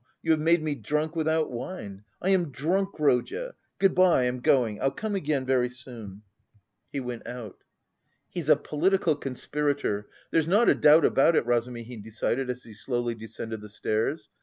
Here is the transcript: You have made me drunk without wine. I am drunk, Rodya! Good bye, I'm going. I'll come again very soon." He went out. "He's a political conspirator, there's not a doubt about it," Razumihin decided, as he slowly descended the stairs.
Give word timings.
You 0.23 0.31
have 0.31 0.39
made 0.39 0.63
me 0.63 0.73
drunk 0.73 1.15
without 1.15 1.51
wine. 1.51 2.05
I 2.23 2.29
am 2.29 2.51
drunk, 2.51 2.99
Rodya! 2.99 3.53
Good 3.77 3.93
bye, 3.93 4.23
I'm 4.27 4.39
going. 4.39 4.81
I'll 4.81 4.89
come 4.89 5.13
again 5.13 5.45
very 5.45 5.69
soon." 5.69 6.23
He 6.91 6.99
went 6.99 7.27
out. 7.27 7.59
"He's 8.27 8.49
a 8.49 8.55
political 8.55 9.15
conspirator, 9.15 10.07
there's 10.31 10.47
not 10.47 10.69
a 10.69 10.73
doubt 10.73 11.05
about 11.05 11.35
it," 11.35 11.45
Razumihin 11.45 12.01
decided, 12.01 12.49
as 12.49 12.63
he 12.63 12.73
slowly 12.73 13.13
descended 13.13 13.61
the 13.61 13.69
stairs. 13.69 14.27